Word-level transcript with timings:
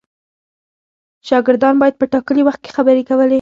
شاګردان 1.27 1.75
باید 1.81 1.95
په 1.99 2.05
ټاکلي 2.13 2.41
وخت 2.45 2.61
کې 2.63 2.71
خبرې 2.77 3.03
کولې. 3.09 3.29